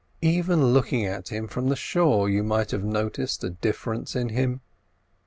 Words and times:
Even 0.23 0.73
looking 0.73 1.05
at 1.05 1.27
him 1.27 1.47
from 1.47 1.69
the 1.69 1.75
shore 1.75 2.27
you 2.27 2.41
might 2.43 2.71
have 2.71 2.83
noticed 2.83 3.43
a 3.43 3.51
difference 3.51 4.15
in 4.15 4.29
him. 4.29 4.61